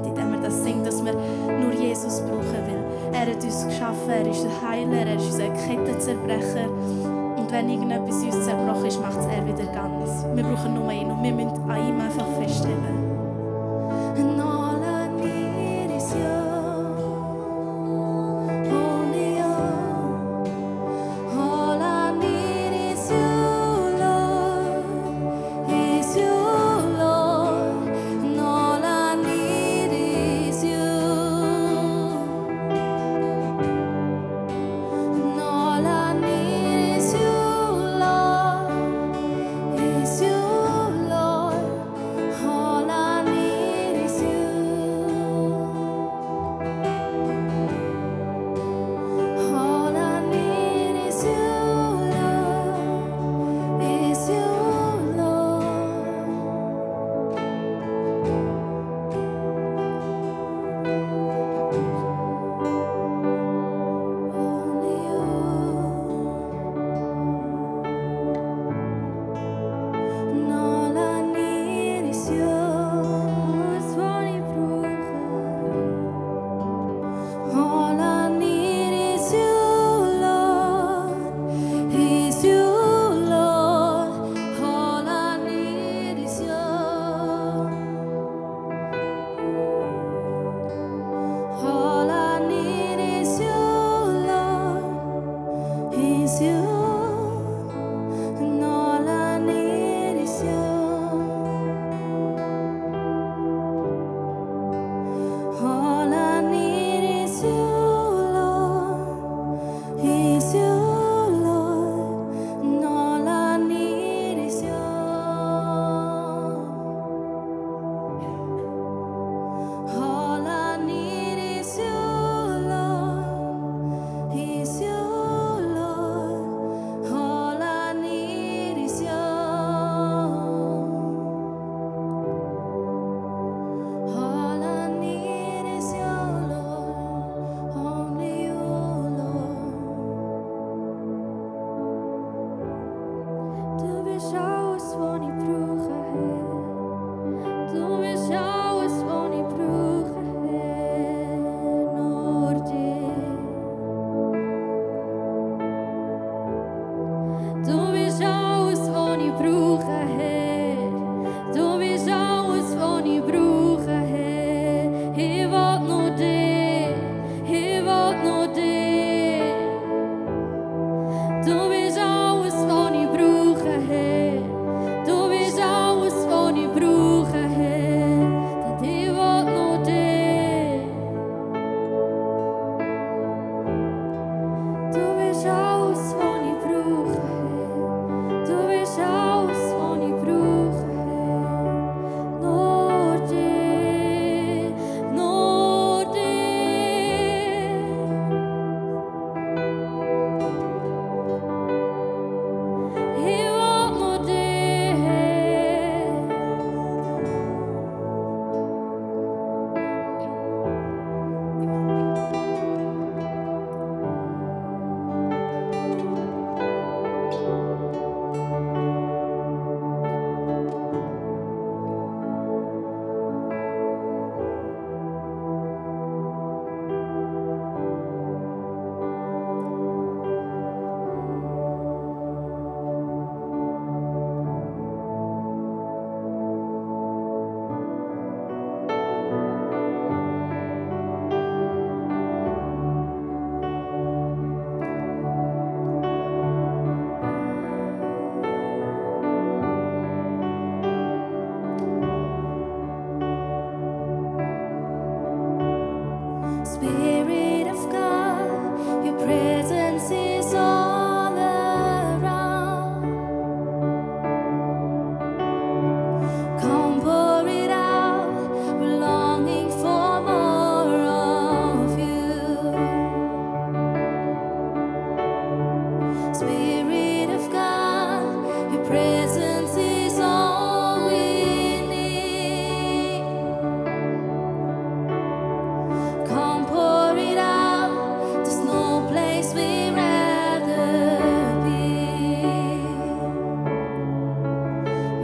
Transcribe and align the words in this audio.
Moment, 0.00 0.18
in 0.18 0.32
wir 0.32 0.40
das 0.40 0.62
singen, 0.62 0.84
dass 0.84 1.04
wir 1.04 1.12
nur 1.12 1.72
Jesus 1.72 2.20
brauchen, 2.20 2.56
weil 2.66 3.12
er 3.12 3.20
hat 3.20 3.44
uns 3.44 3.66
geschaffen, 3.66 4.10
er 4.10 4.30
ist 4.30 4.44
ein 4.44 4.68
Heiler, 4.68 5.06
er 5.06 5.16
ist 5.16 5.26
unser 5.26 5.48
Kettenzerbrecher 5.48 6.68
und 7.36 7.50
wenn 7.50 7.68
irgendetwas 7.68 8.22
uns 8.22 8.44
zerbrochen 8.44 8.86
ist, 8.86 9.00
macht 9.00 9.18
es 9.18 9.26
er 9.26 9.46
wieder 9.46 9.72
ganz. 9.72 10.24
Wir 10.34 10.44
brauchen 10.44 10.74
nur 10.74 10.90
ihn 10.92 11.10
und 11.10 11.22
wir 11.22 11.32
müssen 11.32 11.70
an 11.70 11.88
ihm 11.88 12.00
einfach 12.00 12.26
feststellen. 12.38 13.09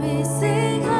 sing 0.07 0.96